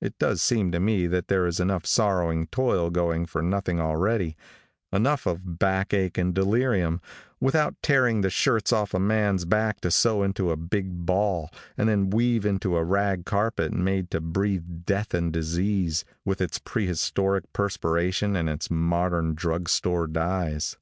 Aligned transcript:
It 0.00 0.16
does 0.20 0.40
seem 0.42 0.70
to 0.70 0.78
me 0.78 1.08
that 1.08 1.26
there 1.26 1.44
is 1.48 1.58
enough 1.58 1.86
sorrowing 1.86 2.46
toil 2.46 2.88
going 2.88 3.26
for 3.26 3.42
nothing 3.42 3.80
already; 3.80 4.36
enough 4.92 5.26
of 5.26 5.58
back 5.58 5.92
ache 5.92 6.16
and 6.16 6.32
delirium, 6.32 7.00
without 7.40 7.74
tearing 7.82 8.20
the 8.20 8.30
shirts 8.30 8.72
off 8.72 8.94
a 8.94 9.00
man's 9.00 9.44
back 9.44 9.80
to 9.80 9.90
sew 9.90 10.22
into 10.22 10.52
a 10.52 10.56
big 10.56 11.04
ball, 11.04 11.50
and 11.76 11.88
then 11.88 12.10
weave 12.10 12.46
into 12.46 12.76
a 12.76 12.84
rag 12.84 13.24
carpet 13.26 13.72
made 13.72 14.08
to 14.12 14.20
breathe 14.20 14.84
death 14.86 15.12
and 15.12 15.32
disease, 15.32 16.04
with 16.24 16.40
its 16.40 16.60
prehistoric 16.60 17.52
perspiration 17.52 18.36
and 18.36 18.48
its 18.48 18.70
modern 18.70 19.34
drug 19.34 19.68
store 19.68 20.06
dyes. 20.06 20.76